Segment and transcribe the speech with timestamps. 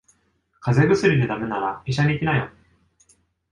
[0.61, 2.49] 風邪薬で駄目なら医者に行きなよ。